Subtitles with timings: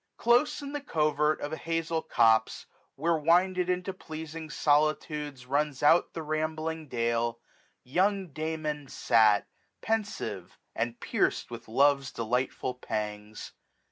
[0.17, 2.65] Close in the covert of an hazel copse.
[2.95, 7.39] Where winded into pleasing solitudes Runs out the rambling dale,
[7.83, 9.45] young Damon fat,
[9.85, 13.51] 1270 Penfive, and piercM with love's delightful pangs.